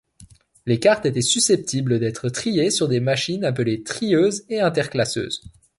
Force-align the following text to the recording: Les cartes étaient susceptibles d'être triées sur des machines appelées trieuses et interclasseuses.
Les 0.65 0.79
cartes 0.79 1.05
étaient 1.05 1.21
susceptibles 1.21 1.99
d'être 1.99 2.29
triées 2.29 2.71
sur 2.71 2.87
des 2.87 2.99
machines 2.99 3.45
appelées 3.45 3.83
trieuses 3.83 4.43
et 4.49 4.59
interclasseuses. 4.59 5.43